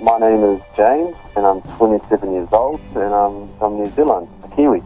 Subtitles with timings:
[0.00, 4.48] My name is James, and I'm 27 years old, and I'm from New Zealand, a
[4.56, 4.82] Kiwi.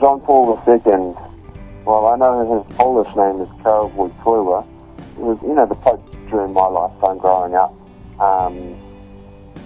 [0.00, 1.14] John Paul II,
[1.84, 4.64] well, I know his Polish name is Karol Wojtyła.
[5.16, 6.00] Was, you know, the Pope
[6.30, 7.74] during my lifetime growing up.
[8.20, 8.78] Um,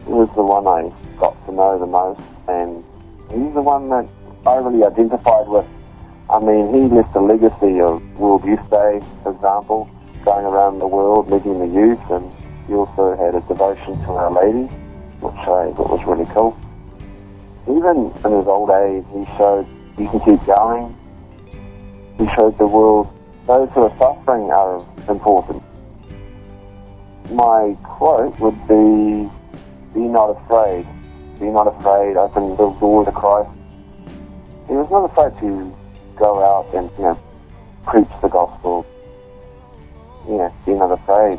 [0.07, 2.83] he was the one I got to know the most, and
[3.31, 4.09] he's the one that
[4.47, 5.67] I really identified with.
[6.31, 9.89] I mean, he left a legacy of World Youth Day, for example,
[10.25, 12.33] going around the world meeting the youth, and
[12.67, 14.67] he also had a devotion to Our Lady,
[15.21, 16.59] which I thought was really cool.
[17.69, 19.67] Even in his old age, he showed
[19.99, 20.95] you can keep going.
[22.19, 23.09] He showed the world
[23.47, 25.63] those who are suffering are important.
[27.31, 29.31] My quote would be,
[29.95, 30.87] be not afraid.
[31.39, 33.51] Be not afraid, open the door to Christ.
[34.69, 35.77] He was not afraid to
[36.19, 37.19] go out and, you know,
[37.87, 38.87] preach the gospel.
[40.27, 41.39] Know, be not afraid.